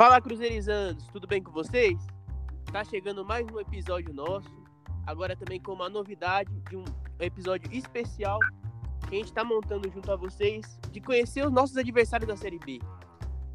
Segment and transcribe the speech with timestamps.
[0.00, 1.98] Fala Cruzeirizandos, tudo bem com vocês?
[2.72, 4.48] Tá chegando mais um episódio nosso,
[5.06, 6.84] agora também com uma novidade de um
[7.18, 8.38] episódio especial
[9.06, 12.58] que a gente tá montando junto a vocês de conhecer os nossos adversários da Série
[12.58, 12.80] B.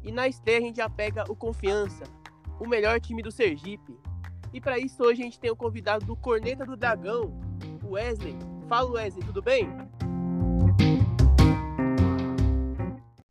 [0.04, 2.04] E na estreia a gente já pega o Confiança,
[2.60, 3.98] o melhor time do Sergipe.
[4.52, 7.36] E para isso hoje a gente tem o convidado do Corneta do Dragão,
[7.82, 8.38] o Wesley.
[8.68, 9.68] Fala Wesley, tudo bem?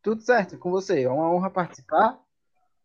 [0.02, 2.25] Tudo certo com você, é uma honra participar.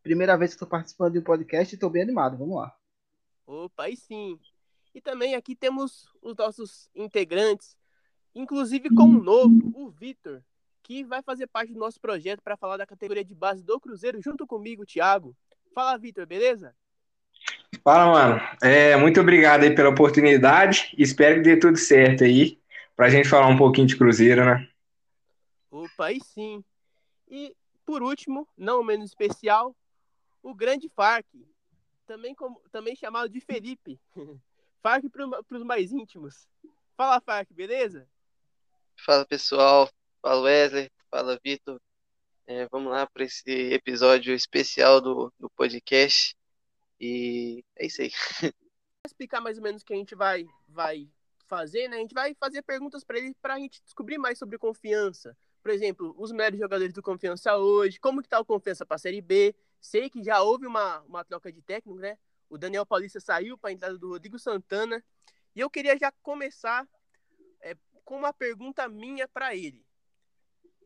[0.02, 2.74] Primeira vez que estou participando de um podcast e estou bem animado, vamos lá.
[3.46, 4.38] Opa, aí sim.
[4.94, 7.76] E também aqui temos os nossos integrantes,
[8.34, 10.42] inclusive com um novo, o Vitor,
[10.82, 14.20] que vai fazer parte do nosso projeto para falar da categoria de base do Cruzeiro
[14.22, 15.36] junto comigo, Thiago.
[15.74, 16.74] Fala, Vitor, beleza?
[17.84, 18.40] Fala, mano.
[18.62, 20.94] É, muito obrigado aí pela oportunidade.
[20.98, 22.58] Espero que dê tudo certo aí,
[22.96, 24.68] para a gente falar um pouquinho de Cruzeiro, né?
[25.70, 26.64] Opa, aí sim.
[27.28, 27.54] E,
[27.86, 29.74] por último, não menos especial,
[30.42, 31.26] o grande Farc,
[32.06, 34.00] também, como, também chamado de Felipe.
[34.82, 36.48] Farc para os mais íntimos.
[36.96, 38.08] Fala, Farc, beleza?
[38.96, 39.90] Fala, pessoal.
[40.20, 40.90] Fala, Wesley.
[41.10, 41.80] Fala, Vitor.
[42.46, 46.36] É, vamos lá para esse episódio especial do, do podcast.
[47.00, 48.10] E é isso aí.
[48.52, 51.08] Vou explicar mais ou menos o que a gente vai, vai
[51.46, 51.96] fazer, né?
[51.96, 55.36] A gente vai fazer perguntas para ele para a gente descobrir mais sobre confiança.
[55.62, 58.98] Por exemplo, os melhores jogadores do Confiança hoje, como que tá o Confiança para a
[58.98, 59.54] Série B.
[59.80, 62.18] Sei que já houve uma, uma troca de técnico, né?
[62.48, 65.02] O Daniel Paulista saiu para a entrada do Rodrigo Santana.
[65.54, 66.86] E eu queria já começar
[67.60, 69.84] é, com uma pergunta minha para ele.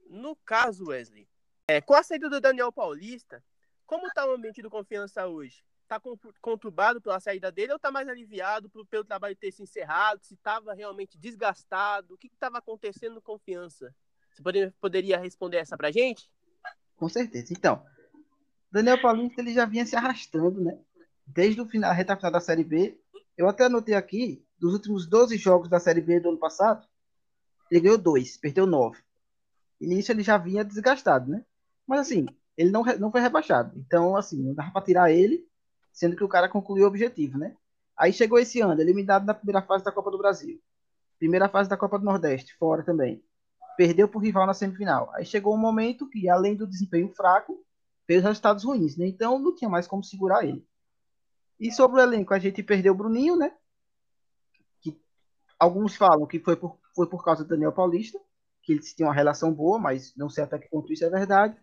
[0.09, 1.29] No caso, Wesley,
[1.67, 3.43] é, com a saída do Daniel Paulista,
[3.87, 5.65] como está o ambiente do Confiança hoje?
[5.83, 6.01] Está
[6.41, 10.25] conturbado pela saída dele ou está mais aliviado pelo trabalho ter se encerrado?
[10.25, 12.15] Se estava realmente desgastado?
[12.15, 13.95] O que estava acontecendo no Confiança?
[14.33, 16.31] Você poderia, poderia responder essa para gente?
[16.97, 17.53] Com certeza.
[17.53, 17.85] Então,
[18.75, 20.77] Daniel Paulista ele já vinha se arrastando, né?
[21.25, 22.99] Desde o final, a reta final da Série B.
[23.39, 26.85] Eu até anotei aqui, dos últimos 12 jogos da Série B do ano passado,
[27.71, 28.99] ele ganhou dois, perdeu nove.
[29.81, 31.45] E nisso ele já vinha desgastado, né?
[31.87, 32.27] Mas assim,
[32.57, 33.79] ele não, não foi rebaixado.
[33.79, 35.47] Então, assim, não dava para tirar ele,
[35.93, 37.57] sendo que o cara concluiu o objetivo, né?
[37.97, 40.61] Aí chegou esse ano, eliminado na primeira fase da Copa do Brasil.
[41.21, 43.23] Primeira fase da Copa do Nordeste, fora também.
[43.77, 45.13] Perdeu para o rival na semifinal.
[45.15, 47.65] Aí chegou um momento que, além do desempenho fraco,
[48.07, 49.07] fez resultados ruins, né?
[49.07, 50.67] Então não tinha mais como segurar ele.
[51.59, 53.55] E sobre o elenco, a gente perdeu o Bruninho, né?
[54.81, 54.99] Que
[55.59, 58.21] alguns falam que foi por, foi por causa do Daniel Paulista,
[58.63, 61.57] que eles tinham uma relação boa, mas não sei até que ponto isso é verdade.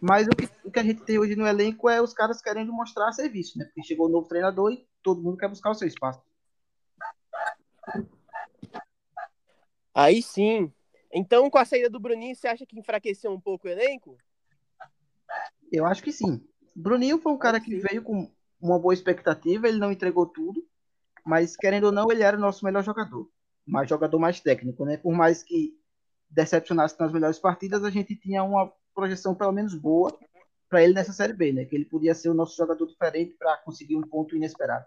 [0.00, 2.72] Mas o que, o que a gente tem hoje no elenco é os caras querendo
[2.72, 3.64] mostrar serviço, né?
[3.64, 6.20] Porque chegou o um novo treinador e todo mundo quer buscar o seu espaço.
[9.94, 10.70] Aí sim.
[11.10, 14.18] Então, com a saída do Bruninho, você acha que enfraqueceu um pouco o elenco?
[15.72, 16.46] Eu acho que sim.
[16.74, 20.66] Bruninho foi um cara que veio com uma boa expectativa, ele não entregou tudo,
[21.24, 23.28] mas querendo ou não, ele era o nosso melhor jogador,
[23.66, 24.96] mais jogador mais técnico, né?
[24.96, 25.74] Por mais que
[26.28, 30.16] decepcionasse nas melhores partidas, a gente tinha uma projeção pelo menos boa
[30.68, 31.64] para ele nessa Série B, né?
[31.64, 34.86] Que ele podia ser o nosso jogador diferente para conseguir um ponto inesperado.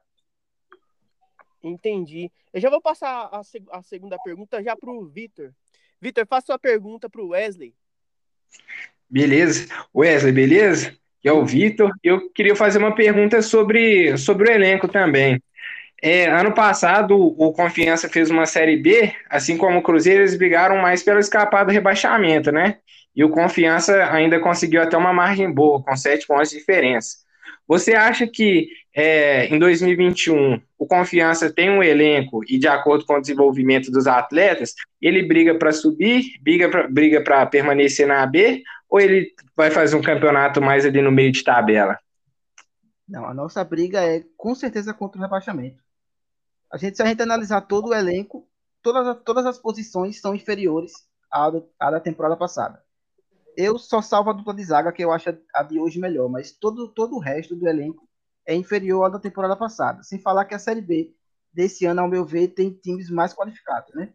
[1.63, 2.31] Entendi.
[2.53, 5.53] Eu já vou passar a, seg a segunda pergunta já para o Vitor.
[5.99, 7.75] Vitor, faça sua pergunta para o Wesley.
[9.09, 9.67] Beleza.
[9.95, 10.93] Wesley, beleza?
[11.21, 11.91] Que é o Vitor.
[12.03, 15.41] Eu queria fazer uma pergunta sobre, sobre o elenco também.
[16.01, 20.77] É, ano passado, o Confiança fez uma Série B, assim como o Cruzeiro, eles brigaram
[20.77, 22.77] mais pelo escapar do rebaixamento, né?
[23.13, 27.17] E o Confiança ainda conseguiu até uma margem boa, com sete pontos de diferença.
[27.69, 33.13] Você acha que é, em 2021 o Confiança tem um elenco e, de acordo com
[33.13, 39.31] o desenvolvimento dos atletas, ele briga para subir, briga para permanecer na B, ou ele
[39.55, 41.99] vai fazer um campeonato mais ali no meio de tabela?
[43.07, 45.77] Não, a nossa briga é com certeza contra o rebaixamento.
[46.73, 48.47] A gente, se a gente analisar todo o elenco,
[48.81, 50.91] todas, todas as posições são inferiores
[51.31, 52.81] à, à da temporada passada.
[53.57, 56.51] Eu só salvo a dupla de zaga, que eu acho a de hoje melhor, mas
[56.51, 58.07] todo, todo o resto do elenco
[58.45, 60.01] é inferior à da temporada passada.
[60.03, 61.13] Sem falar que a Série B
[61.51, 64.13] desse ano, ao meu ver, tem times mais qualificados, né?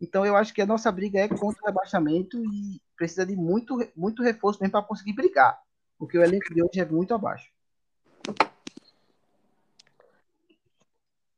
[0.00, 3.78] Então eu acho que a nossa briga é contra o rebaixamento e precisa de muito,
[3.94, 5.60] muito reforço mesmo para conseguir brigar,
[5.96, 7.48] porque o elenco de hoje é muito abaixo.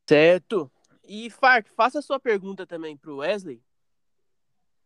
[0.09, 0.71] Certo.
[1.07, 3.63] E Fark, faça a sua pergunta também para o Wesley.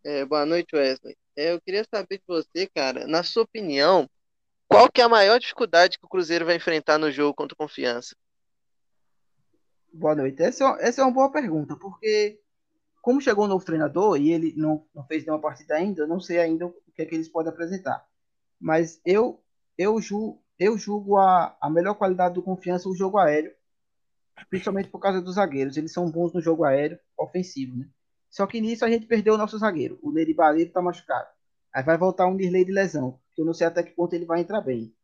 [0.05, 1.17] É, boa noite, Wesley.
[1.39, 4.11] É, eu queria saber de você, cara, na sua opinião,
[4.67, 7.57] qual que é a maior dificuldade que o Cruzeiro vai enfrentar no jogo contra o
[7.57, 8.17] Confiança?
[9.93, 10.43] Boa noite.
[10.43, 12.41] Essa, é essa é uma boa pergunta, porque
[13.01, 16.19] como chegou um novo treinador e ele não, não fez nenhuma partida ainda, eu não
[16.19, 18.05] sei ainda o que é que eles podem apresentar.
[18.59, 19.41] Mas eu,
[19.79, 23.55] eu, ju, eu julgo a, a melhor qualidade do confiança o jogo aéreo,
[24.51, 25.77] principalmente por causa dos zagueiros.
[25.77, 27.89] Eles são bons no jogo aéreo ofensivo, né?
[28.31, 29.99] Só que nisso a gente perdeu o nosso zagueiro.
[30.03, 31.29] O Nery Barreiro tá machucado.
[31.73, 34.25] Aí vai voltar um Dirley de lesão, que eu não sei até que ponto ele
[34.25, 34.95] vai entrar bem.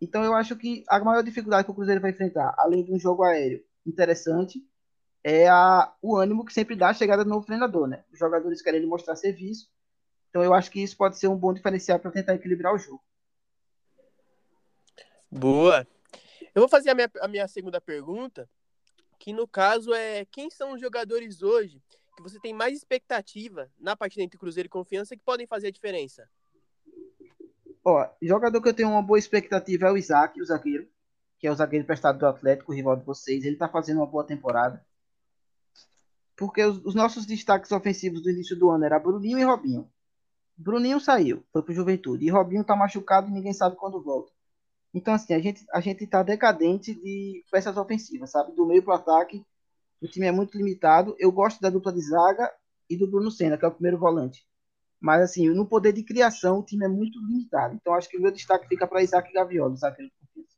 [0.00, 2.98] Então eu acho que a maior dificuldade que o Cruzeiro vai enfrentar, além de um
[2.98, 4.62] jogo aéreo interessante,
[5.24, 8.04] é a, o ânimo que sempre dá a chegada do novo treinador, né?
[8.12, 9.68] Os jogadores querem ele mostrar serviço.
[10.28, 13.02] Então eu acho que isso pode ser um bom diferencial para tentar equilibrar o jogo.
[15.30, 15.86] Boa.
[16.54, 18.48] Eu vou fazer a minha, a minha segunda pergunta,
[19.18, 21.82] que no caso é quem são os jogadores hoje
[22.16, 25.70] que você tem mais expectativa na partida entre Cruzeiro e Confiança que podem fazer a
[25.70, 26.28] diferença?
[27.84, 30.88] Ó, jogador que eu tenho uma boa expectativa é o Isaac, o zagueiro,
[31.38, 33.44] que é o zagueiro prestado do Atlético, o rival de vocês.
[33.44, 34.84] Ele tá fazendo uma boa temporada.
[36.34, 39.88] Porque os, os nossos destaques ofensivos do início do ano era Bruninho e Robinho.
[40.56, 42.24] Bruninho saiu, foi pro Juventude.
[42.24, 44.32] E Robinho tá machucado e ninguém sabe quando volta.
[44.92, 48.52] Então, assim, a gente, a gente tá decadente de peças ofensivas, sabe?
[48.52, 49.44] Do meio pro ataque,
[50.00, 51.16] o time é muito limitado.
[51.18, 52.50] Eu gosto da dupla de zaga
[52.88, 54.46] e do Bruno Senna, que é o primeiro volante.
[55.00, 57.74] Mas, assim, no poder de criação, o time é muito limitado.
[57.74, 60.56] Então, acho que o meu destaque fica para Isaac zagueiro de confiança.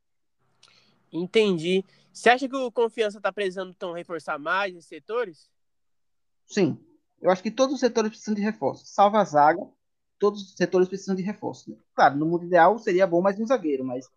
[1.13, 1.85] Entendi.
[2.13, 5.51] Você acha que o Confiança está precisando então reforçar mais esses setores?
[6.47, 6.79] Sim.
[7.21, 8.87] Eu acho que todos os setores precisam de reforço.
[8.87, 9.67] Salva a zaga,
[10.19, 11.71] todos os setores precisam de reforço.
[11.71, 11.77] Né?
[11.95, 14.09] Claro, no mundo ideal seria bom mais um zagueiro, mas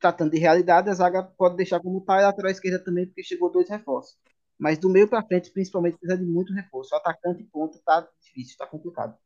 [0.00, 3.22] tratando de realidade, a zaga pode deixar como está e a lateral esquerda também, porque
[3.22, 4.18] chegou dois reforços.
[4.58, 6.94] Mas do meio para frente, principalmente, precisa de muito reforço.
[6.94, 9.16] O atacante e ponta tá difícil, tá complicado.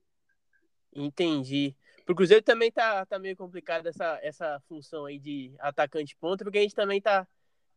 [0.95, 1.77] Entendi.
[2.05, 6.59] Pro Cruzeiro também tá, tá meio complicado essa, essa função aí de atacante ponta, porque
[6.59, 7.27] a gente também tá,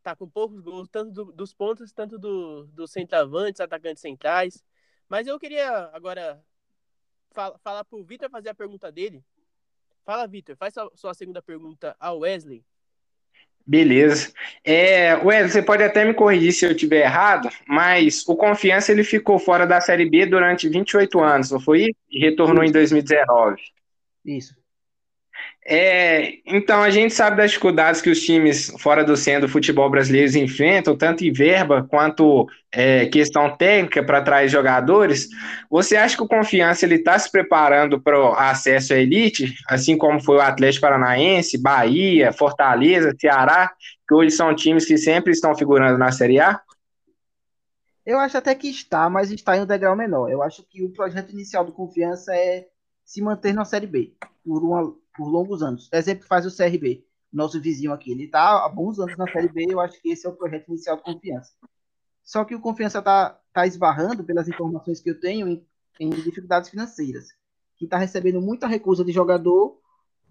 [0.02, 4.62] tá com poucos gols, tanto do, dos pontos, tanto do, dos centroavantes, atacantes centrais.
[5.08, 6.44] Mas eu queria agora
[7.32, 9.24] fala, falar pro Vitor fazer a pergunta dele.
[10.04, 12.64] Fala, Vitor, faz sua, sua segunda pergunta ao Wesley.
[13.68, 14.32] Beleza.
[14.64, 19.04] É, Wesley, você pode até me corrigir se eu estiver errado, mas o Confiança ele
[19.04, 21.94] ficou fora da Série B durante 28 anos, não foi?
[22.10, 23.60] E retornou em 2019.
[24.24, 24.56] Isso.
[25.70, 29.90] É, então, a gente sabe das dificuldades que os times fora do centro do futebol
[29.90, 35.28] brasileiro enfrentam, tanto em verba quanto é, questão técnica para atrair jogadores.
[35.68, 40.18] Você acha que o Confiança está se preparando para o acesso à elite, assim como
[40.24, 43.70] foi o Atlético Paranaense, Bahia, Fortaleza, Ceará,
[44.08, 46.62] que hoje são times que sempre estão figurando na Série A?
[48.06, 50.30] Eu acho até que está, mas está em um degrau menor.
[50.30, 52.64] Eu acho que o projeto inicial do Confiança é
[53.04, 55.88] se manter na Série B por uma por longos anos.
[55.92, 58.12] Exemplo faz o CRB, nosso vizinho aqui.
[58.12, 60.68] Ele está há bons anos na Série B, eu acho que esse é o projeto
[60.68, 61.52] inicial do Confiança.
[62.22, 65.66] Só que o Confiança está tá esbarrando, pelas informações que eu tenho, em,
[65.98, 67.30] em dificuldades financeiras.
[67.76, 69.80] Que está recebendo muita recusa de jogador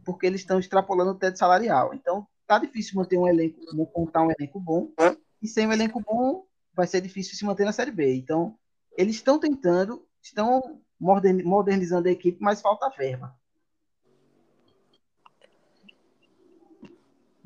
[0.06, 1.94] porque eles estão extrapolando o teto salarial.
[1.94, 4.94] Então, tá difícil manter um elenco, montar um elenco bom.
[5.42, 8.16] E sem um elenco bom, vai ser difícil se manter na Série B.
[8.16, 8.57] Então,
[8.98, 13.36] eles estão tentando, estão modernizando a equipe, mas falta verba.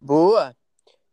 [0.01, 0.55] Boa.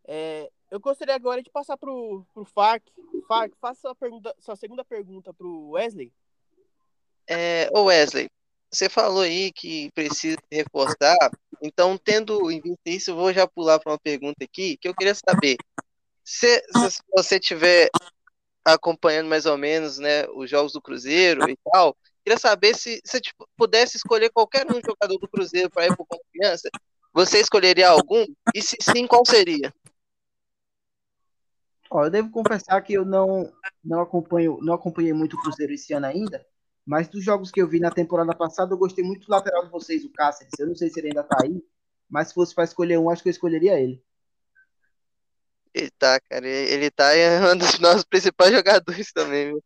[0.05, 2.83] É, eu gostaria agora de passar para o Farc.
[3.27, 6.11] Farc, faça sua, pergunta, sua segunda pergunta para o Wesley.
[7.27, 8.27] É, ô Wesley,
[8.71, 11.15] você falou aí que precisa reforçar,
[11.61, 14.95] então, tendo em vista isso, eu vou já pular para uma pergunta aqui, que eu
[14.95, 15.57] queria saber.
[16.23, 17.89] Se, se você estiver
[18.63, 23.19] acompanhando mais ou menos né, os jogos do Cruzeiro e tal, queria saber se você
[23.19, 26.69] tipo, pudesse escolher qualquer um jogador do Cruzeiro para ir por confiança,
[27.19, 28.25] você escolheria algum?
[28.55, 29.73] E se sim, qual seria?
[31.91, 33.51] Ó, eu devo confessar que eu não,
[33.83, 36.45] não acompanho, não acompanhei muito o Cruzeiro esse ano ainda,
[36.85, 39.71] mas dos jogos que eu vi na temporada passada, eu gostei muito do lateral de
[39.71, 40.53] vocês, o Cáceres.
[40.59, 41.61] Eu não sei se ele ainda tá aí,
[42.07, 44.01] mas se fosse para escolher um, acho que eu escolheria ele.
[45.73, 46.47] Ele tá, cara.
[46.47, 49.63] Ele tá é um dos nossos principais jogadores também, viu?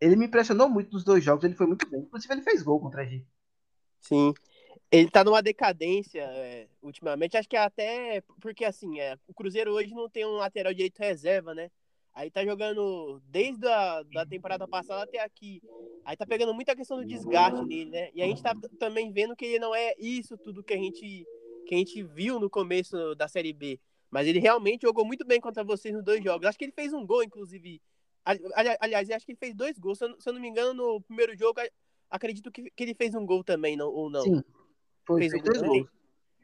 [0.00, 2.00] Ele me impressionou muito nos dois jogos, ele foi muito bem.
[2.00, 3.26] Inclusive, ele fez gol contra a gente.
[4.00, 4.32] Sim.
[4.92, 7.36] Ele tá numa decadência é, ultimamente.
[7.36, 10.98] Acho que é até porque, assim, é, o Cruzeiro hoje não tem um lateral direito
[10.98, 11.70] reserva, né?
[12.12, 15.62] Aí tá jogando desde a da temporada passada até aqui.
[16.04, 18.10] Aí tá pegando muita questão do desgaste dele, né?
[18.12, 21.24] E a gente tá também vendo que ele não é isso tudo que a gente,
[21.66, 23.78] que a gente viu no começo da Série B.
[24.10, 26.48] Mas ele realmente jogou muito bem contra vocês nos dois jogos.
[26.48, 27.80] Acho que ele fez um gol, inclusive.
[28.24, 29.98] Aliás, acho que ele fez dois gols.
[29.98, 31.60] Se eu não me engano, no primeiro jogo,
[32.10, 34.22] acredito que, que ele fez um gol também, não, ou não.
[34.22, 34.42] Sim.
[35.10, 35.88] Foi, fez, fez dois gols.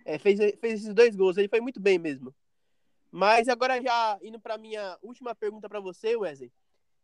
[0.04, 2.34] É, fez, fez esses dois gols, ele foi muito bem mesmo.
[3.10, 6.52] Mas agora já indo para minha última pergunta para você, Wesley.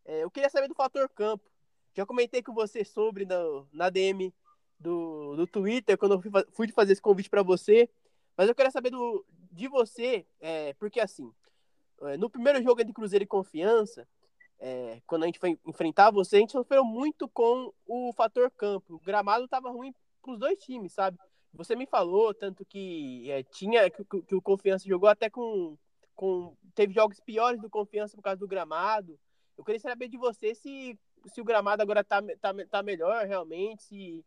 [0.05, 1.49] É, eu queria saber do fator campo.
[1.95, 4.33] Já comentei com você sobre no, na DM
[4.79, 7.89] do, do Twitter, quando eu fui, fui fazer esse convite para você.
[8.37, 11.33] Mas eu queria saber do, de você, é, porque assim,
[12.03, 14.09] é, no primeiro jogo entre Cruzeiro e Confiança,
[14.59, 18.95] é, quando a gente foi enfrentar você, a gente sofreu muito com o fator campo.
[18.95, 21.19] O gramado estava ruim para os dois times, sabe?
[21.55, 25.77] Você me falou tanto que é, tinha que, que, o Confiança jogou até com,
[26.15, 29.19] com teve jogos piores do Confiança por causa do gramado.
[29.57, 33.83] Eu queria saber de você se, se o gramado agora tá, tá, tá melhor realmente,
[33.83, 34.25] se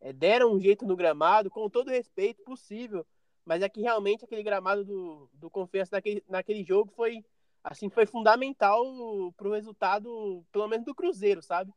[0.00, 3.06] é, deram um jeito no gramado, com todo respeito possível.
[3.44, 7.24] Mas é que realmente aquele gramado do, do Confiança naquele, naquele jogo foi
[7.62, 11.72] assim foi fundamental para o resultado, pelo menos do Cruzeiro, sabe?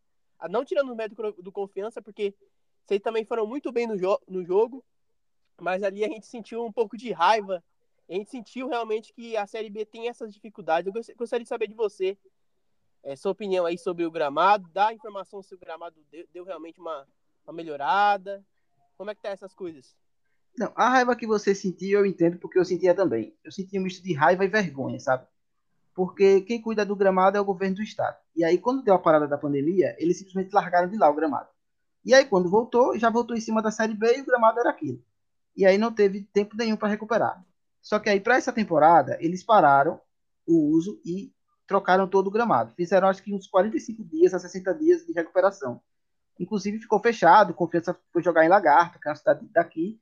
[0.49, 2.33] Não tirando o mérito do Confiança, porque
[2.87, 4.83] vocês também foram muito bem no, jo no jogo,
[5.59, 7.61] mas ali a gente sentiu um pouco de raiva.
[8.09, 10.87] A gente sentiu realmente que a Série B tem essas dificuldades.
[10.87, 12.17] Eu gostaria de saber de você,
[13.03, 16.79] é, sua opinião aí sobre o gramado, dá informação se o gramado deu, deu realmente
[16.79, 17.05] uma,
[17.45, 18.41] uma melhorada.
[18.97, 19.93] Como é que tá essas coisas?
[20.57, 23.35] Não, a raiva que você sentiu, eu entendo, porque eu sentia também.
[23.43, 25.27] Eu sentia um misto de raiva e vergonha, sabe?
[25.93, 28.17] Porque quem cuida do gramado é o governo do estado.
[28.33, 31.49] E aí, quando deu a parada da pandemia, eles simplesmente largaram de lá o gramado.
[32.03, 34.69] E aí, quando voltou, já voltou em cima da Série B e o gramado era
[34.69, 35.03] aquilo.
[35.55, 37.43] E aí não teve tempo nenhum para recuperar.
[37.81, 39.99] Só que aí, para essa temporada, eles pararam
[40.45, 41.33] o uso e
[41.65, 42.73] trocaram todo o gramado.
[42.75, 45.81] Fizeram, acho que, uns 45 dias a 60 dias de recuperação.
[46.39, 49.99] Inclusive, ficou fechado, Confiança foi jogar em Lagarto, que é a cidade daqui.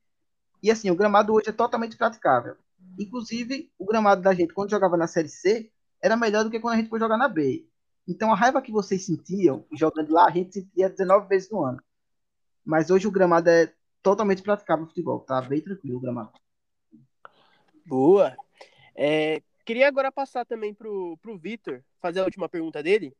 [0.61, 2.55] E assim, o gramado hoje é totalmente praticável.
[2.99, 5.71] Inclusive, o gramado da gente, quando jogava na Série C,
[6.01, 7.67] era melhor do que quando a gente foi jogar na B.
[8.07, 11.81] Então, a raiva que vocês sentiam jogando lá, a gente sentia 19 vezes no ano.
[12.63, 16.31] Mas hoje o gramado é totalmente praticável no futebol, tá bem tranquilo o gramado.
[17.85, 18.35] Boa.
[18.95, 23.15] É, queria agora passar também pro, pro Vitor, fazer a última pergunta dele.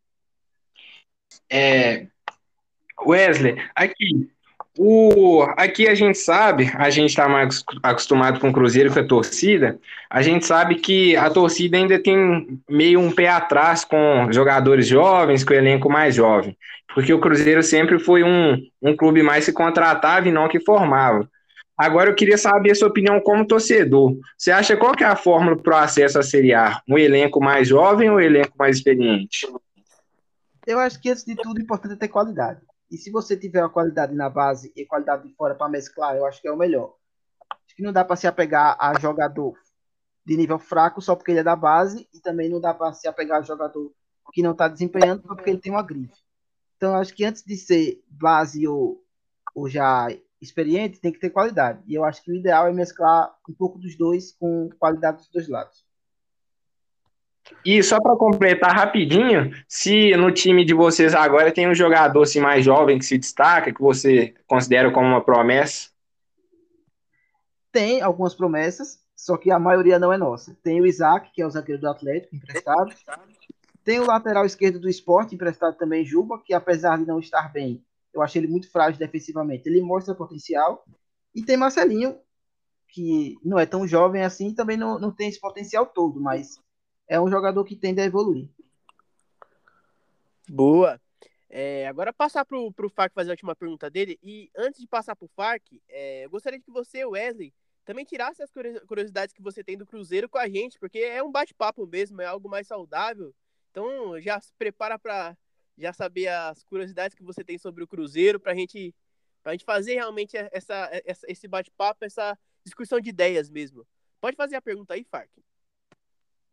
[1.50, 2.08] É,
[3.00, 4.32] Wesley, aqui,
[4.78, 9.08] o, aqui a gente sabe, a gente está mais acostumado com o Cruzeiro, com a
[9.08, 9.80] torcida,
[10.10, 15.44] a gente sabe que a torcida ainda tem meio um pé atrás com jogadores jovens,
[15.44, 16.58] com o elenco mais jovem,
[16.94, 21.30] porque o Cruzeiro sempre foi um, um clube mais que contratava e não que formava.
[21.78, 24.16] Agora eu queria saber a sua opinião como torcedor.
[24.38, 26.82] Você acha qual que é a fórmula para o acesso à Série A?
[26.88, 29.46] Um elenco mais jovem ou um elenco mais experiente?
[30.66, 32.62] Eu acho que, antes de tudo, o importante é ter qualidade.
[32.96, 36.26] E se você tiver uma qualidade na base e qualidade de fora para mesclar, eu
[36.26, 36.96] acho que é o melhor.
[37.52, 39.60] Acho que não dá para se apegar a jogador
[40.26, 43.06] de nível fraco só porque ele é da base e também não dá para se
[43.06, 43.94] apegar a jogador
[44.32, 46.16] que não está desempenhando só porque ele tem uma grife.
[46.78, 49.04] Então, acho que antes de ser base ou,
[49.54, 50.08] ou já
[50.42, 51.84] experiente, tem que ter qualidade.
[51.88, 55.28] E eu acho que o ideal é mesclar um pouco dos dois com qualidade dos
[55.28, 55.85] dois lados.
[57.64, 62.40] E só para completar rapidinho, se no time de vocês agora tem um jogador assim,
[62.40, 65.90] mais jovem que se destaca, que você considera como uma promessa?
[67.72, 70.58] Tem algumas promessas, só que a maioria não é nossa.
[70.64, 72.94] Tem o Isaac, que é o zagueiro do Atlético, emprestado.
[73.84, 77.84] Tem o lateral esquerdo do esporte, emprestado também, Juba, que apesar de não estar bem,
[78.14, 79.68] eu achei ele muito frágil defensivamente.
[79.68, 80.86] Ele mostra potencial.
[81.36, 82.18] E tem Marcelinho,
[82.88, 86.60] que não é tão jovem assim, também não, não tem esse potencial todo, mas
[87.08, 88.48] é um jogador que tende a evoluir.
[90.48, 91.00] Boa.
[91.50, 94.20] É, agora passar para o Farc fazer a última pergunta dele.
[94.22, 97.54] E antes de passar para o Farc, é, eu gostaria que você, Wesley,
[97.86, 98.52] também tirasse as
[98.88, 102.26] curiosidades que você tem do Cruzeiro com a gente, porque é um bate-papo mesmo, é
[102.26, 103.34] algo mais saudável.
[103.72, 105.38] Então já se prepara para
[105.78, 108.94] já saber as curiosidades que você tem sobre o Cruzeiro, para gente,
[109.44, 113.86] a gente fazer realmente essa, essa esse bate-papo, essa discussão de ideias mesmo.
[114.20, 115.30] Pode fazer a pergunta aí, Farc.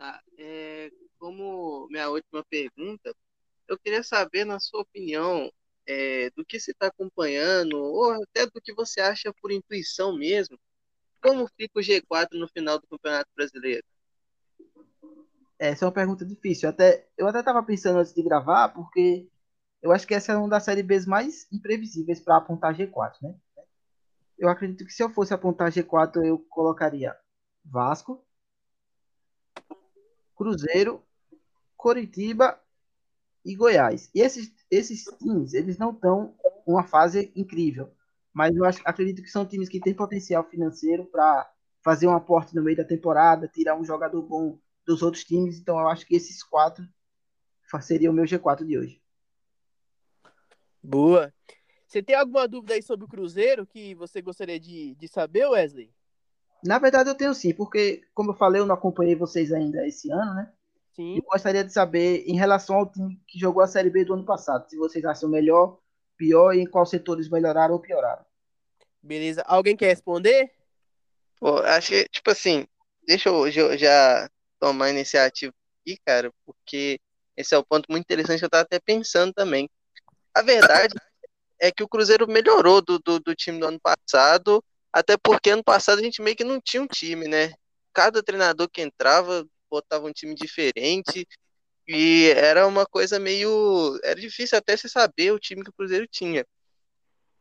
[0.03, 0.21] Tá.
[0.37, 3.15] É, como minha última pergunta,
[3.69, 5.49] eu queria saber, na sua opinião,
[5.87, 10.59] é, do que você está acompanhando, ou até do que você acha por intuição mesmo,
[11.23, 13.85] como fica o G4 no final do Campeonato Brasileiro?
[15.57, 16.69] Essa é uma pergunta difícil.
[16.69, 19.29] Até, eu até estava pensando antes de gravar, porque
[19.81, 23.37] eu acho que essa é uma das séries B mais imprevisíveis para apontar G4, né?
[24.37, 27.17] Eu acredito que se eu fosse apontar G4, eu colocaria
[27.65, 28.27] Vasco,
[30.37, 31.03] Cruzeiro,
[31.77, 32.61] Coritiba
[33.45, 34.11] e Goiás.
[34.15, 36.35] E esses, esses times, eles não estão
[36.67, 37.93] uma fase incrível,
[38.33, 41.51] mas eu acho, acredito que são times que têm potencial financeiro para
[41.83, 45.59] fazer um aporte no meio da temporada, tirar um jogador bom dos outros times.
[45.59, 46.87] Então eu acho que esses quatro
[47.81, 49.03] seria o meu G4 de hoje.
[50.83, 51.33] Boa.
[51.87, 55.93] Você tem alguma dúvida aí sobre o Cruzeiro que você gostaria de, de saber, Wesley?
[56.65, 60.11] Na verdade, eu tenho sim, porque, como eu falei, eu não acompanhei vocês ainda esse
[60.11, 60.53] ano, né?
[60.95, 61.17] Sim.
[61.17, 64.25] Eu gostaria de saber, em relação ao time que jogou a Série B do ano
[64.25, 65.79] passado, se vocês acham melhor,
[66.17, 68.25] pior e em quais setores melhoraram ou pioraram.
[69.03, 69.43] Beleza.
[69.47, 70.53] Alguém quer responder?
[71.41, 72.67] Pô, acho que, tipo assim,
[73.07, 77.01] deixa eu já, tomar a iniciativa aqui, cara, porque
[77.37, 79.69] esse é o ponto muito interessante que eu tava até pensando também.
[80.33, 80.95] A verdade
[81.61, 84.63] é que o Cruzeiro melhorou do, do, do time do ano passado,
[84.93, 87.53] até porque ano passado a gente meio que não tinha um time, né?
[87.93, 91.27] Cada treinador que entrava botava um time diferente
[91.89, 93.99] e era uma coisa meio.
[94.05, 96.47] Era difícil até se saber o time que o Cruzeiro tinha.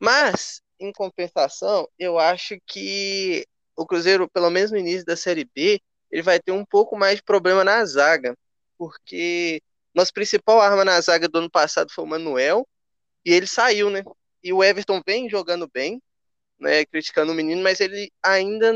[0.00, 5.80] Mas, em compensação, eu acho que o Cruzeiro, pelo menos no início da Série B,
[6.10, 8.36] ele vai ter um pouco mais de problema na zaga,
[8.76, 9.62] porque
[9.94, 12.68] nossa principal arma na zaga do ano passado foi o Manuel,
[13.24, 14.02] e ele saiu, né?
[14.42, 16.02] E o Everton vem jogando bem,
[16.62, 16.84] né?
[16.86, 18.72] Criticando o menino, mas ele ainda,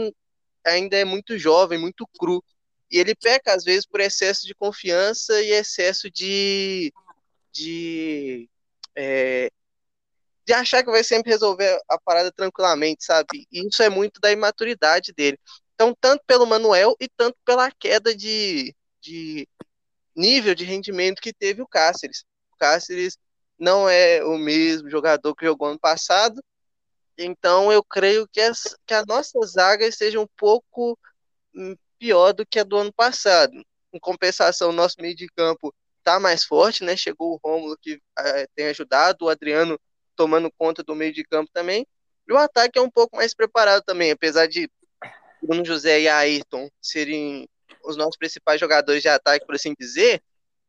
[0.65, 2.43] ainda é muito jovem, muito cru.
[2.91, 6.93] E ele peca, às vezes, por excesso de confiança e excesso de.
[7.53, 8.49] de.
[8.95, 9.51] É,
[10.47, 13.49] de achar que vai sempre resolver a parada tranquilamente, sabe?
[13.51, 15.39] E isso é muito da imaturidade dele.
[15.75, 19.49] Então, tanto pelo Manuel e tanto pela queda de, de
[20.15, 22.25] nível de rendimento que teve o Cáceres.
[22.53, 23.19] O Cáceres
[23.59, 26.43] não é o mesmo jogador que jogou ano passado,
[27.19, 30.99] então eu creio que, as, que a nossa zaga esteja um pouco
[31.55, 33.53] hum, pior do que a do ano passado.
[33.93, 36.97] Em compensação, nosso meio de campo está mais forte, né?
[36.97, 39.79] Chegou o Rômulo que é, tem ajudado, o Adriano
[40.15, 41.87] tomando conta do meio de campo também.
[42.29, 44.71] E o ataque é um pouco mais preparado também, apesar de
[45.43, 47.49] Bruno José e Ayrton serem
[47.85, 50.21] os nossos principais jogadores de ataque, por assim dizer,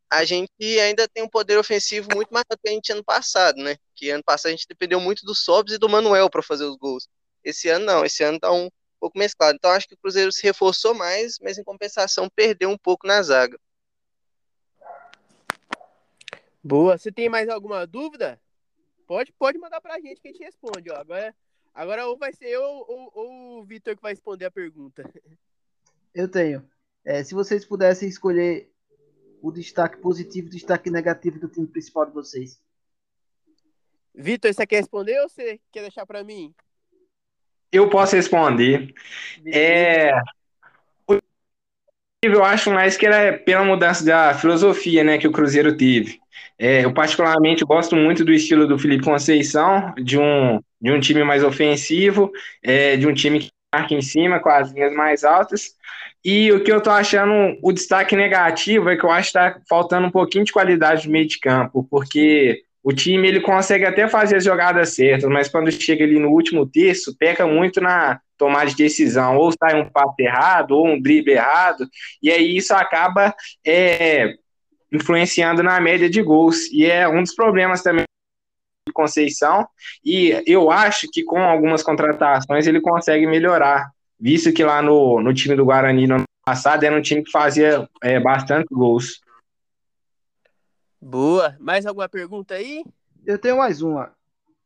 [0.09, 3.57] a gente ainda tem um poder ofensivo muito maior do que a gente ano passado,
[3.57, 3.75] né?
[3.93, 6.77] Que ano passado a gente dependeu muito do Sobs e do Manuel para fazer os
[6.77, 7.07] gols.
[7.43, 9.55] Esse ano não, esse ano tá um pouco mesclado.
[9.55, 13.21] Então acho que o Cruzeiro se reforçou mais, mas em compensação perdeu um pouco na
[13.21, 13.59] zaga.
[16.63, 16.97] Boa.
[16.97, 18.39] Você tem mais alguma dúvida?
[19.05, 20.91] Pode, pode mandar pra gente que a gente responde.
[20.91, 20.95] Ó.
[20.95, 21.35] Agora,
[21.73, 25.09] agora ou vai ser eu ou, ou o Vitor que vai responder a pergunta.
[26.13, 26.67] Eu tenho.
[27.05, 28.69] É, se vocês pudessem escolher
[29.41, 32.59] o destaque positivo e o destaque negativo do time principal de vocês.
[34.13, 36.53] Vitor, você quer responder ou você quer deixar para mim?
[37.71, 38.93] Eu posso responder.
[39.45, 40.11] É,
[42.23, 46.19] eu acho mais que era pela mudança da filosofia né, que o Cruzeiro teve.
[46.57, 51.23] É, eu particularmente gosto muito do estilo do Felipe Conceição, de um, de um time
[51.23, 52.31] mais ofensivo,
[52.63, 55.75] é, de um time que marca em cima com as linhas mais altas.
[56.23, 59.59] E o que eu tô achando, o destaque negativo é que eu acho que tá
[59.69, 64.07] faltando um pouquinho de qualidade no meio de campo, porque o time ele consegue até
[64.07, 68.69] fazer as jogadas certas, mas quando chega ali no último terço, peca muito na tomada
[68.69, 71.87] de decisão, ou sai um passe errado, ou um drible errado,
[72.21, 73.33] e aí isso acaba
[73.65, 74.33] é,
[74.91, 78.06] influenciando na média de gols, e é um dos problemas também
[78.93, 79.67] Conceição,
[80.03, 85.33] e eu acho que com algumas contratações ele consegue melhorar, visto que lá no, no
[85.33, 89.19] time do Guarani no ano passado era um time que fazia é, bastante gols.
[91.01, 91.55] Boa.
[91.59, 92.83] Mais alguma pergunta aí?
[93.25, 94.11] Eu tenho mais uma.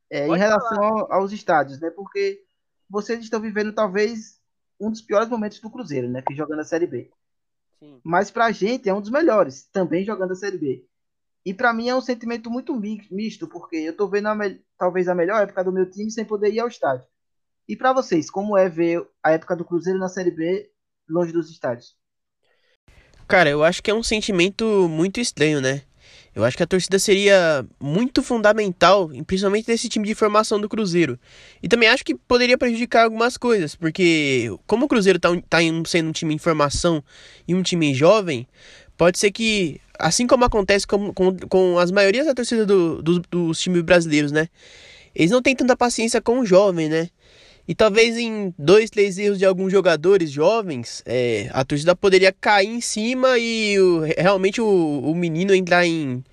[0.10, 1.90] É, em relação aos estádios, né?
[1.90, 2.44] Porque
[2.90, 4.40] vocês estão vivendo talvez
[4.80, 6.22] um dos piores momentos do Cruzeiro, né?
[6.22, 7.10] Que jogando a Série B.
[7.80, 8.00] Sim.
[8.04, 10.86] Mas pra gente é um dos melhores, também jogando a Série B.
[11.46, 14.38] E para mim é um sentimento muito misto, porque eu tô vendo a
[14.78, 17.06] talvez a melhor época do meu time sem poder ir ao estádio.
[17.68, 20.70] E para vocês, como é ver a época do Cruzeiro na Série B
[21.10, 21.96] longe dos estádios?
[23.28, 25.84] Cara, eu acho que é um sentimento muito estranho, né?
[26.34, 31.20] Eu acho que a torcida seria muito fundamental, principalmente nesse time de formação do Cruzeiro.
[31.62, 36.10] E também acho que poderia prejudicar algumas coisas, porque como o Cruzeiro está tá sendo
[36.10, 37.04] um time em formação
[37.46, 38.48] e um time jovem,
[38.98, 43.20] pode ser que, assim como acontece com, com, com as maiorias da torcida do, do,
[43.20, 44.48] dos times brasileiros, né?
[45.16, 47.10] Eles não têm tanta paciência com o jovem, né?
[47.68, 52.68] E talvez em dois, três erros de alguns jogadores jovens, é, a torcida poderia cair
[52.68, 56.24] em cima e o, realmente o, o menino entrar em,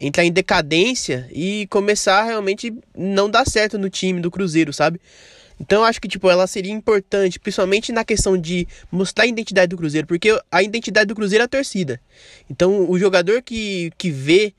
[0.00, 5.00] entrar em decadência e começar realmente não dar certo no time do Cruzeiro, sabe?
[5.60, 9.68] Então eu acho que tipo ela seria importante, principalmente na questão de mostrar a identidade
[9.68, 12.00] do Cruzeiro, porque a identidade do Cruzeiro é a torcida.
[12.48, 14.54] Então o jogador que, que vê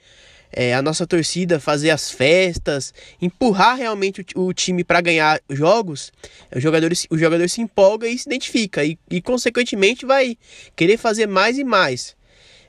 [0.51, 6.11] é, a nossa torcida fazer as festas, empurrar realmente o, o time para ganhar jogos,
[6.55, 10.37] o jogador, o jogador se empolga e se identifica e, e consequentemente vai
[10.75, 12.15] querer fazer mais e mais.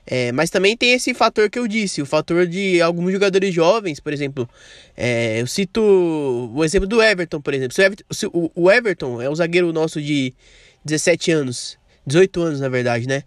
[0.05, 4.01] É, mas também tem esse fator que eu disse, o fator de alguns jogadores jovens,
[4.01, 4.49] por exemplo.
[4.97, 5.81] É, eu cito
[6.55, 7.75] o exemplo do Everton, por exemplo.
[7.75, 10.35] Se o, Everton, se o, o Everton é um zagueiro nosso de
[10.85, 13.23] 17 anos, 18 anos na verdade, né?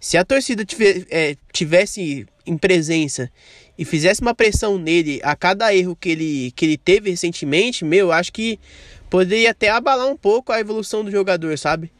[0.00, 3.30] Se a torcida tiver, é, tivesse em presença
[3.78, 8.12] e fizesse uma pressão nele a cada erro que ele, que ele teve recentemente, meu,
[8.12, 8.58] acho que
[9.08, 11.90] poderia até abalar um pouco a evolução do jogador, sabe?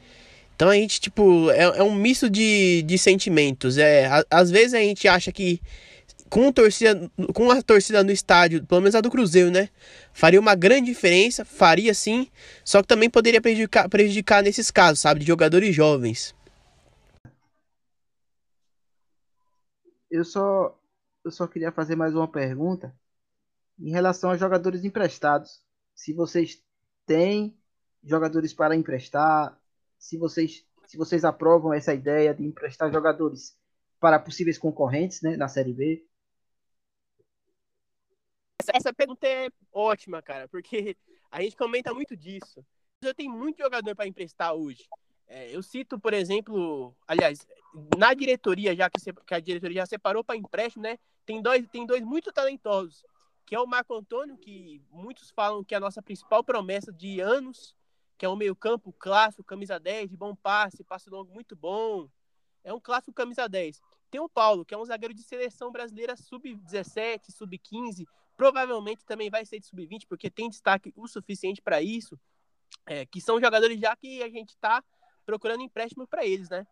[0.56, 3.76] Então a gente, tipo, é, é um misto de, de sentimentos.
[3.76, 5.60] É, a, às vezes a gente acha que
[6.30, 9.68] com, torcida, com a torcida no estádio, pelo menos a do Cruzeiro, né?
[10.14, 12.28] Faria uma grande diferença, faria sim,
[12.64, 15.20] só que também poderia prejudicar, prejudicar nesses casos, sabe?
[15.20, 16.34] De jogadores jovens.
[20.10, 20.74] Eu só,
[21.22, 22.94] eu só queria fazer mais uma pergunta
[23.78, 25.62] em relação aos jogadores emprestados.
[25.94, 26.62] Se vocês
[27.04, 27.54] têm
[28.02, 29.58] jogadores para emprestar,
[29.98, 33.56] se vocês, se vocês aprovam essa ideia de emprestar jogadores
[33.98, 36.06] para possíveis concorrentes né, na Série B.
[38.62, 40.96] Essa, essa pergunta é ótima, cara, porque
[41.30, 42.64] a gente comenta muito disso.
[43.02, 44.84] Eu tenho muito jogador para emprestar hoje.
[45.28, 47.46] É, eu cito, por exemplo, aliás,
[47.96, 50.98] na diretoria, já que, que a diretoria já separou para empréstimo, né?
[51.24, 53.04] Tem dois, tem dois muito talentosos,
[53.44, 57.20] que é o Marco Antônio, que muitos falam que é a nossa principal promessa de
[57.20, 57.74] anos,
[58.18, 62.08] que é um meio-campo clássico, camisa 10, de bom passe, passe longo muito bom.
[62.64, 63.80] É um clássico camisa 10.
[64.10, 69.44] Tem o Paulo, que é um zagueiro de seleção brasileira sub-17, sub-15, provavelmente também vai
[69.44, 72.18] ser de sub-20, porque tem destaque o suficiente para isso,
[72.86, 74.82] é, que são jogadores já que a gente está
[75.24, 76.66] procurando empréstimo para eles, né?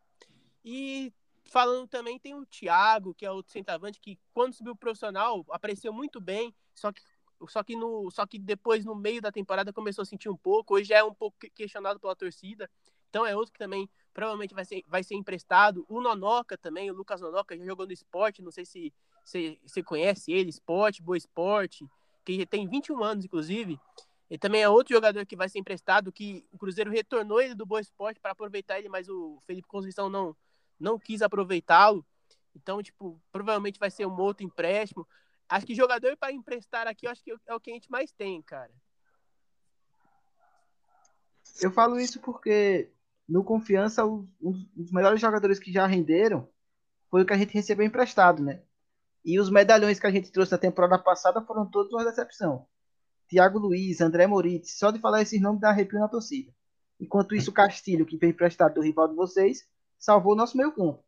[0.65, 1.13] E
[1.45, 6.21] falando também, tem o Thiago, que é outro centavante, que quando subiu profissional apareceu muito
[6.21, 7.03] bem, só que
[7.49, 10.75] só que, no, só que depois, no meio da temporada, começou a sentir um pouco.
[10.75, 12.71] Hoje já é um pouco questionado pela torcida.
[13.09, 15.85] Então é outro que também provavelmente vai ser, vai ser emprestado.
[15.89, 18.43] O Nonoca também, o Lucas Nonoca, já jogou no esporte.
[18.43, 18.93] Não sei se
[19.25, 21.87] você conhece ele, esporte, boa esporte,
[22.25, 23.79] que tem 21 anos, inclusive.
[24.31, 27.67] Ele também é outro jogador que vai ser emprestado, que o Cruzeiro retornou ele do
[27.67, 30.35] Boa Esporte para aproveitar ele, mas o Felipe Conceição não,
[30.81, 32.05] não quis aproveitá-lo.
[32.57, 35.07] Então, tipo, provavelmente vai ser um outro empréstimo.
[35.49, 38.41] Acho que jogador para emprestar aqui, acho que é o que a gente mais tem,
[38.43, 38.73] cara.
[41.61, 42.91] Eu falo isso porque
[43.29, 44.27] no Confiança, um
[44.75, 46.49] dos melhores jogadores que já renderam
[47.11, 48.63] foi o que a gente recebeu emprestado, né?
[49.25, 52.67] E os medalhões que a gente trouxe na temporada passada foram todos uma decepção.
[53.29, 56.53] Thiago Luiz, André Moritz, só de falar esses nomes dá arrepio na torcida.
[57.01, 59.67] Enquanto isso, o Castilho, que veio emprestado do rival de vocês,
[59.99, 61.03] salvou o nosso meio campo.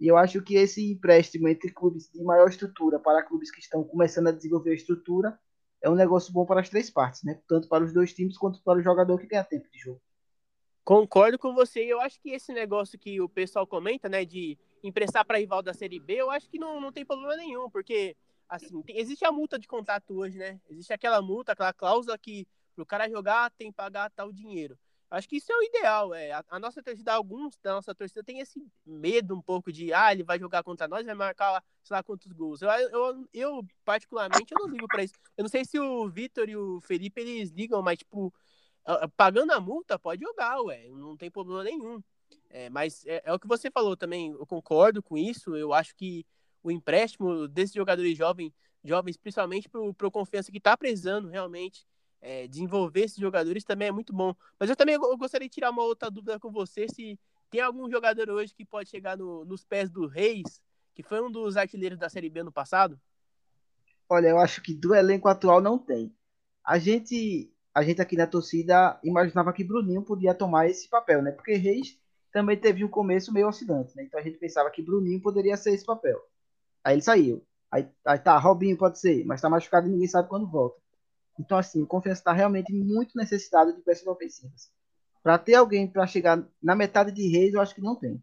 [0.00, 3.84] E eu acho que esse empréstimo entre clubes de maior estrutura para clubes que estão
[3.84, 5.38] começando a desenvolver a estrutura
[5.82, 7.40] é um negócio bom para as três partes, né?
[7.46, 10.00] Tanto para os dois times quanto para o jogador que ganha tempo de jogo.
[10.82, 11.80] Concordo com você.
[11.80, 15.74] Eu acho que esse negócio que o pessoal comenta, né, de emprestar para rival da
[15.74, 18.16] Série B, eu acho que não, não tem problema nenhum, porque
[18.48, 20.58] assim, tem, existe a multa de contrato hoje, né?
[20.68, 24.78] Existe aquela multa, aquela cláusula que o cara jogar tem que pagar tal dinheiro.
[25.10, 26.14] Acho que isso é o ideal.
[26.14, 26.30] É.
[26.32, 30.12] A, a, nossa torcida, alguns da nossa torcida tem esse medo um pouco de, ah,
[30.12, 32.62] ele vai jogar contra nós, vai marcar, sei lá, quantos gols.
[32.62, 35.14] Eu, eu, eu particularmente, eu não ligo para isso.
[35.36, 38.32] Eu não sei se o Vitor e o Felipe, eles ligam, mas, tipo,
[39.16, 40.88] pagando a multa, pode jogar, ué.
[40.88, 42.00] Não tem problema nenhum.
[42.48, 45.56] É, mas é, é, o que você falou também, eu concordo com isso.
[45.56, 46.24] Eu acho que
[46.62, 48.52] o empréstimo desses jogadores jovens,
[48.84, 51.86] jovens principalmente para o confiança que está precisando realmente,
[52.20, 54.34] é, desenvolver esses jogadores também é muito bom.
[54.58, 57.18] Mas eu também gostaria de tirar uma outra dúvida com você, se
[57.50, 60.60] tem algum jogador hoje que pode chegar no, nos pés do Reis,
[60.94, 63.00] que foi um dos artilheiros da Série B no passado?
[64.08, 66.14] Olha, eu acho que do elenco atual não tem.
[66.64, 71.32] A gente, a gente aqui na torcida imaginava que Bruninho podia tomar esse papel, né?
[71.32, 71.98] Porque Reis
[72.32, 74.04] também teve um começo meio oscilante, né?
[74.04, 76.20] Então a gente pensava que Bruninho poderia ser esse papel.
[76.84, 77.44] Aí ele saiu.
[77.70, 80.80] Aí, aí tá, Robinho pode ser, mas tá machucado e ninguém sabe quando volta.
[81.40, 84.70] Então, assim, o Confiança está realmente muito necessitado de peças ofensivas.
[85.22, 88.22] Para ter alguém para chegar na metade de Reis, eu acho que não tem.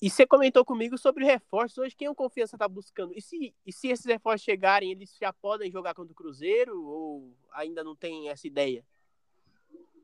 [0.00, 1.78] E você comentou comigo sobre reforços.
[1.78, 3.12] Hoje, quem o Confiança está buscando?
[3.16, 7.36] E se, e se esses reforços chegarem, eles já podem jogar contra o Cruzeiro ou
[7.52, 8.84] ainda não tem essa ideia?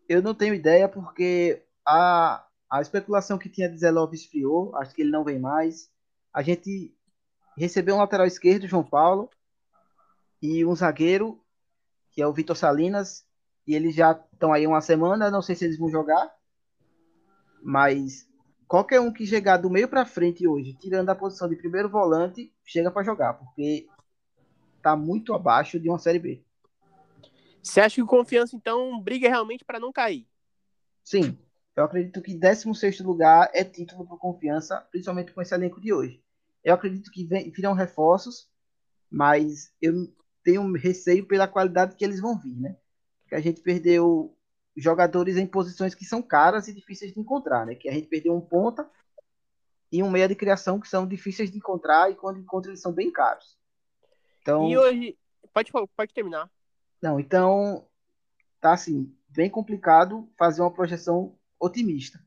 [0.09, 4.75] Eu não tenho ideia porque a, a especulação que tinha de Zé Lopes esfriou.
[4.77, 5.91] Acho que ele não vem mais.
[6.33, 6.93] A gente
[7.57, 9.31] recebeu um lateral esquerdo, João Paulo,
[10.43, 11.41] e um zagueiro
[12.18, 13.24] que é o Vitor Salinas,
[13.64, 16.28] e eles já estão aí uma semana, não sei se eles vão jogar,
[17.62, 18.28] mas
[18.66, 22.52] qualquer um que chegar do meio para frente hoje, tirando a posição de primeiro volante,
[22.64, 23.87] chega para jogar, porque
[24.83, 26.44] tá muito abaixo de uma Série B.
[27.62, 30.26] Você acha que o Confiança, então, briga realmente para não cair?
[31.04, 31.38] Sim.
[31.76, 36.20] Eu acredito que 16 lugar é título para Confiança, principalmente com esse elenco de hoje.
[36.64, 38.50] Eu acredito que virão reforços,
[39.09, 40.12] mas eu
[40.48, 42.74] tenho receio pela qualidade que eles vão vir, né?
[43.28, 44.34] Que a gente perdeu
[44.74, 47.74] jogadores em posições que são caras e difíceis de encontrar, né?
[47.74, 48.88] Que a gente perdeu um ponta
[49.92, 52.92] e um meia de criação que são difíceis de encontrar e quando encontra eles são
[52.92, 53.58] bem caros.
[54.40, 55.18] Então, e hoje
[55.52, 56.50] pode pode terminar.
[57.02, 57.87] Não, então
[58.58, 62.18] tá assim, bem complicado fazer uma projeção otimista.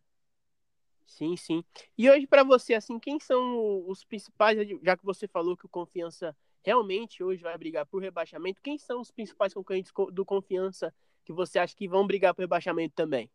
[1.07, 1.63] Sim, sim.
[1.97, 5.69] E hoje, para você, assim, quem são os principais, já que você falou que o
[5.69, 10.93] Confiança realmente hoje vai brigar por rebaixamento, quem são os principais concorrentes do Confiança
[11.24, 13.30] que você acha que vão brigar por rebaixamento também?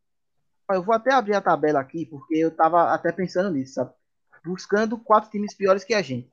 [0.70, 3.92] Eu vou até abrir a tabela aqui, porque eu estava até pensando nisso, sabe?
[4.44, 6.30] Buscando quatro times piores que a gente.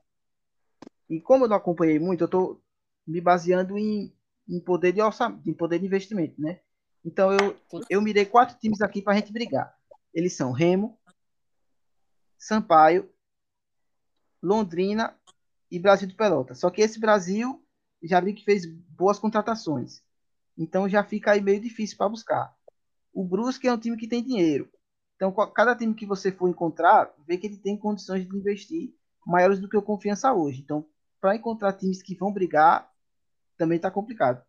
[1.08, 2.62] E como eu não acompanhei muito, eu estou
[3.06, 4.12] me baseando em,
[4.48, 6.60] em poder de orçamento, em poder de investimento, né?
[7.04, 7.56] Então eu,
[7.88, 9.76] eu mirei quatro times aqui para a gente brigar.
[10.12, 10.98] Eles são Remo,
[12.38, 13.10] Sampaio,
[14.42, 15.16] Londrina
[15.70, 16.54] e Brasil de Pelota.
[16.54, 17.64] Só que esse Brasil
[18.02, 20.02] já vi que fez boas contratações.
[20.56, 22.54] Então já fica aí meio difícil para buscar.
[23.12, 24.68] O Brusque é um time que tem dinheiro.
[25.16, 28.92] Então, cada time que você for encontrar, vê que ele tem condições de investir
[29.24, 30.60] maiores do que o Confiança hoje.
[30.60, 30.84] Então,
[31.20, 32.90] para encontrar times que vão brigar,
[33.56, 34.44] também está complicado.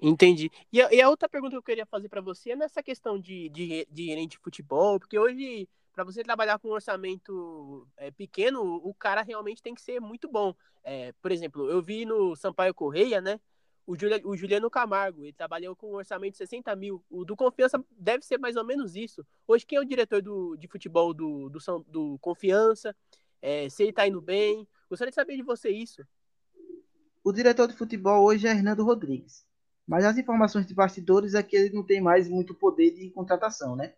[0.00, 0.50] Entendi.
[0.72, 3.18] E a, e a, outra pergunta que eu queria fazer para você é nessa questão
[3.18, 8.08] de, de, de gerente de futebol, porque hoje para você trabalhar com um orçamento é,
[8.12, 10.54] pequeno, o cara realmente tem que ser muito bom.
[10.84, 13.40] É, por exemplo, eu vi no Sampaio Correia, né?
[13.84, 17.04] O, Julia, o Juliano Camargo, ele trabalhou com um orçamento de 60 mil.
[17.10, 19.26] O do Confiança deve ser mais ou menos isso.
[19.44, 21.58] Hoje, quem é o diretor do, de futebol do, do,
[21.88, 22.94] do Confiança?
[23.42, 24.68] É, se ele tá indo bem?
[24.88, 26.06] Gostaria de saber de você isso.
[27.24, 29.44] O diretor de futebol hoje é Hernando Rodrigues.
[29.84, 33.74] Mas as informações de bastidores é que ele não tem mais muito poder de contratação,
[33.74, 33.94] né?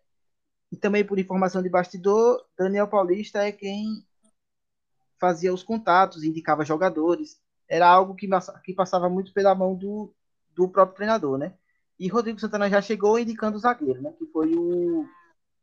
[0.71, 4.05] E também por informação de bastidor, Daniel Paulista é quem
[5.19, 7.39] fazia os contatos, indicava jogadores.
[7.67, 8.27] Era algo que,
[8.63, 10.13] que passava muito pela mão do,
[10.55, 11.53] do próprio treinador, né?
[11.99, 14.11] E Rodrigo Santana já chegou indicando o zagueiro, né?
[14.17, 15.05] Que foi o,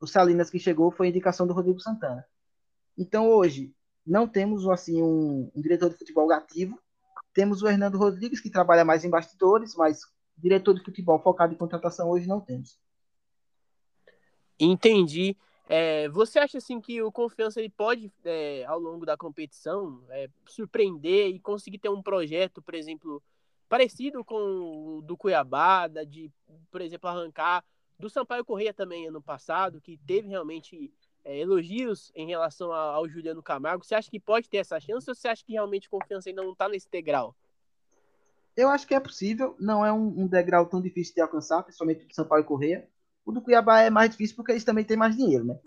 [0.01, 2.25] o Salinas que chegou, foi indicação do Rodrigo Santana.
[2.97, 3.75] Então hoje
[4.07, 6.79] não temos assim um, um diretor de futebol ativo.
[7.35, 10.01] Temos o Hernando Rodrigues que trabalha mais em bastidores, mas
[10.37, 12.79] diretor de futebol focado em contratação hoje não temos.
[14.59, 15.37] Entendi.
[15.69, 20.29] É, você acha assim que o Confiança ele pode, é, ao longo da competição, é,
[20.47, 23.23] surpreender e conseguir ter um projeto, por exemplo,
[23.69, 26.33] parecido com o do Cuiabá, de,
[26.71, 27.63] por exemplo, arrancar
[27.99, 30.91] do Sampaio Correia também ano passado, que teve realmente
[31.23, 33.85] é, elogios em relação ao Juliano Camargo.
[33.85, 36.53] Você acha que pode ter essa chance ou você acha que realmente Confiança ainda não
[36.53, 37.37] está nesse degrau?
[38.57, 42.07] Eu acho que é possível, não é um, um degrau tão difícil de alcançar, principalmente
[42.07, 42.89] do Sampaio Correia
[43.29, 45.59] o do Cuiabá é mais difícil porque eles também têm mais dinheiro, né?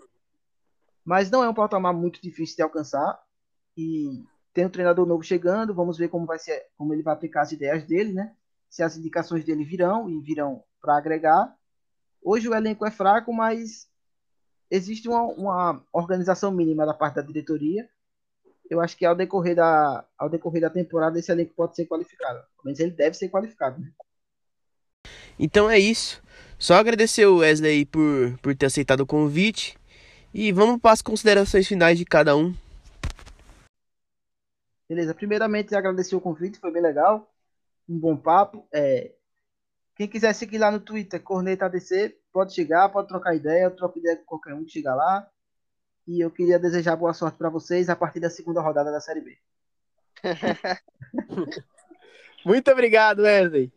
[1.04, 3.16] Mas não é um patamar muito difícil de alcançar.
[3.76, 7.42] E tem um treinador novo chegando, vamos ver como vai ser, como ele vai aplicar
[7.42, 8.34] as ideias dele, né?
[8.68, 11.56] Se as indicações dele virão e virão para agregar.
[12.20, 13.88] Hoje o elenco é fraco, mas
[14.68, 17.88] existe uma, uma, organização mínima da parte da diretoria.
[18.68, 22.40] Eu acho que ao decorrer da, ao decorrer da temporada esse elenco pode ser qualificado.
[22.40, 23.80] Pelo menos ele deve ser qualificado.
[23.80, 23.92] Né?
[25.38, 26.20] Então é isso.
[26.62, 29.76] Só agradecer o Wesley por, por ter aceitado o convite.
[30.32, 32.54] E vamos para as considerações finais de cada um.
[34.88, 37.28] Beleza, primeiramente agradecer o convite, foi bem legal.
[37.88, 38.64] Um bom papo.
[38.72, 39.10] É...
[39.96, 43.98] Quem quiser seguir lá no Twitter, Corneta ADC, pode chegar, pode trocar ideia, eu troco
[43.98, 45.28] ideia com qualquer um que chegar lá.
[46.06, 49.20] E eu queria desejar boa sorte para vocês a partir da segunda rodada da Série
[49.20, 49.36] B.
[52.46, 53.72] Muito obrigado, Wesley.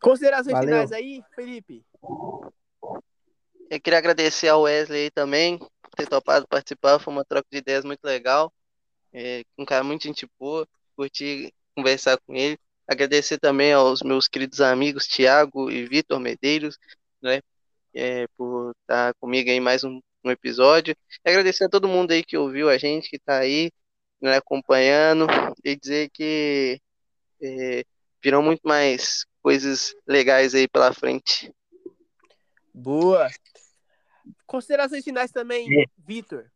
[0.00, 0.68] Considerações Valeu.
[0.68, 1.84] finais aí, Felipe?
[3.70, 7.84] Eu queria agradecer ao Wesley também por ter topado participar, foi uma troca de ideias
[7.84, 8.52] muito legal.
[9.12, 12.58] É, um cara muito gente boa, curti conversar com ele.
[12.86, 16.78] Agradecer também aos meus queridos amigos Tiago e Vitor Medeiros,
[17.22, 17.40] né,
[17.94, 20.96] é, por estar comigo em mais um, um, episódio.
[21.24, 23.70] E agradecer a todo mundo aí que ouviu a gente, que está aí
[24.20, 25.26] né, acompanhando,
[25.64, 26.80] e dizer que
[27.42, 27.84] é,
[28.22, 31.52] virão muito mais coisas legais aí pela frente.
[32.72, 33.28] Boa.
[34.46, 35.84] Considerações finais também, é.
[35.98, 36.50] Vitor.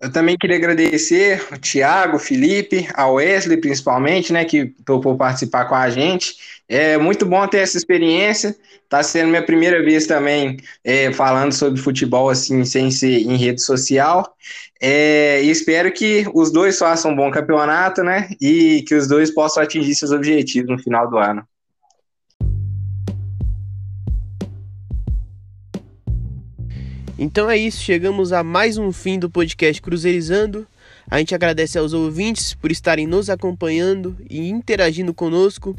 [0.00, 5.64] Eu também queria agradecer o Thiago, o Felipe, a Wesley principalmente, né, que topou participar
[5.66, 6.34] com a gente.
[6.68, 8.54] É muito bom ter essa experiência.
[8.84, 13.62] Está sendo minha primeira vez também é, falando sobre futebol assim, sem ser em rede
[13.62, 14.36] social.
[14.80, 19.32] É, e espero que os dois façam um bom campeonato, né, e que os dois
[19.32, 21.42] possam atingir seus objetivos no final do ano.
[27.18, 30.66] Então é isso, chegamos a mais um fim do podcast Cruzeirizando.
[31.10, 35.74] A gente agradece aos ouvintes por estarem nos acompanhando e interagindo conosco.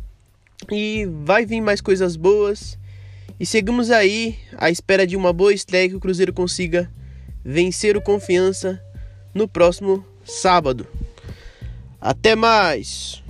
[0.71, 2.79] E vai vir mais coisas boas.
[3.39, 6.91] E seguimos aí à espera de uma boa estreia que o Cruzeiro consiga
[7.45, 8.81] vencer o confiança
[9.31, 10.87] no próximo sábado.
[12.01, 13.23] Até mais!